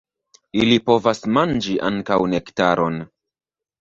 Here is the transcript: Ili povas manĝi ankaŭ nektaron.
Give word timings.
Ili 0.61 0.77
povas 0.87 1.21
manĝi 1.37 1.75
ankaŭ 1.91 2.19
nektaron. 2.33 2.99